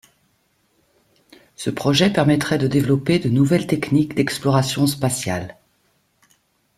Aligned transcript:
Ce 1.55 1.69
projet 1.69 2.09
permettrait 2.11 2.57
de 2.57 2.65
développer 2.65 3.19
de 3.19 3.29
nouvelles 3.29 3.67
techniques 3.67 4.15
d’exploration 4.15 4.87
spatiales. 4.87 5.55